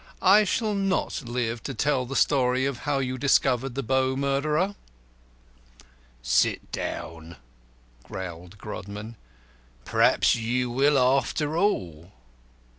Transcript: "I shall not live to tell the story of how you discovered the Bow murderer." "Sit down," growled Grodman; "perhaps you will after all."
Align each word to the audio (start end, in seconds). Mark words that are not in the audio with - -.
"I 0.19 0.45
shall 0.45 0.73
not 0.73 1.21
live 1.27 1.61
to 1.61 1.75
tell 1.75 2.07
the 2.07 2.15
story 2.15 2.65
of 2.65 2.79
how 2.89 2.97
you 2.97 3.19
discovered 3.19 3.75
the 3.75 3.83
Bow 3.83 4.15
murderer." 4.15 4.73
"Sit 6.23 6.71
down," 6.71 7.35
growled 8.01 8.57
Grodman; 8.57 9.13
"perhaps 9.85 10.33
you 10.33 10.71
will 10.71 10.97
after 10.97 11.55
all." 11.55 12.11